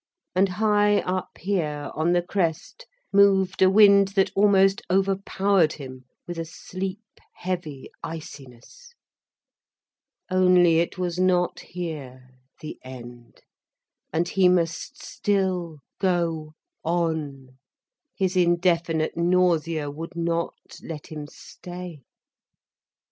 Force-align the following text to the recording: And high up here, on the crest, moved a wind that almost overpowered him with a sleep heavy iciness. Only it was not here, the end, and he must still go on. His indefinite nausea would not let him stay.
And 0.33 0.49
high 0.49 0.97
up 1.01 1.37
here, 1.37 1.91
on 1.93 2.13
the 2.13 2.23
crest, 2.23 2.87
moved 3.13 3.61
a 3.61 3.69
wind 3.69 4.07
that 4.15 4.31
almost 4.33 4.81
overpowered 4.89 5.73
him 5.73 6.05
with 6.25 6.39
a 6.39 6.43
sleep 6.45 7.03
heavy 7.35 7.91
iciness. 8.03 8.95
Only 10.27 10.79
it 10.79 10.97
was 10.97 11.19
not 11.19 11.59
here, 11.59 12.31
the 12.61 12.79
end, 12.83 13.41
and 14.11 14.27
he 14.27 14.49
must 14.49 14.99
still 15.03 15.77
go 15.99 16.53
on. 16.83 17.59
His 18.17 18.35
indefinite 18.35 19.15
nausea 19.15 19.91
would 19.91 20.15
not 20.15 20.55
let 20.81 21.11
him 21.11 21.27
stay. 21.27 22.01